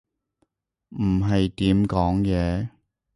[0.99, 2.69] 唔係點講嘢